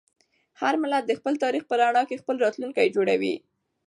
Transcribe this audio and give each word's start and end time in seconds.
هر 0.61 0.73
ملت 0.83 1.03
د 1.07 1.11
خپل 1.19 1.33
تاریخ 1.43 1.63
په 1.67 1.75
رڼا 1.81 2.03
کې 2.09 2.21
خپل 2.21 2.35
راتلونکی 2.45 2.87
جوړوي. 2.95 3.35